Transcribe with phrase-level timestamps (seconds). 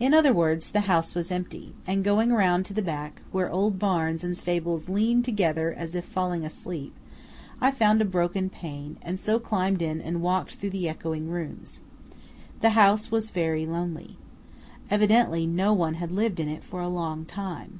[0.00, 3.78] In other words, the house was empty; and going round to the back, where old
[3.78, 6.92] barns and stables leaned together as if falling asleep,
[7.60, 11.78] I found a broken pane, and so climbed in and walked through the echoing rooms.
[12.62, 14.16] The house was very lonely.
[14.90, 17.78] Evidently no one had lived in it for a long time.